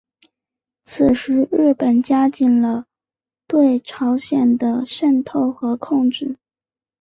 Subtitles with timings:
[0.83, 2.85] 此时日本加紧了
[3.45, 6.37] 对朝鲜的渗透和控制。